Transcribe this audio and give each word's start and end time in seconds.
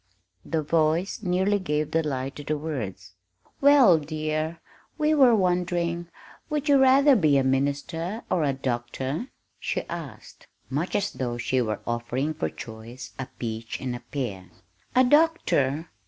The 0.43 0.63
voice 0.63 1.21
nearly 1.21 1.59
gave 1.59 1.91
the 1.91 2.01
lie 2.01 2.31
to 2.31 2.43
the 2.43 2.57
words. 2.57 3.13
"Well, 3.61 3.99
dear, 3.99 4.59
we 4.97 5.13
were 5.13 5.35
wondering 5.35 6.07
would 6.49 6.67
you 6.67 6.79
rather 6.81 7.15
be 7.15 7.37
a 7.37 7.43
minister 7.43 8.23
or 8.27 8.43
a 8.43 8.51
doctor?" 8.51 9.27
she 9.59 9.83
asked, 9.87 10.47
much 10.71 10.95
as 10.95 11.11
though 11.13 11.37
she 11.37 11.61
were 11.61 11.81
offering 11.85 12.33
for 12.33 12.49
choice 12.49 13.13
a 13.19 13.27
peach 13.37 13.79
and 13.79 13.95
a 13.95 13.99
pear. 13.99 14.49
"A 14.95 15.03
doctor!" 15.03 15.91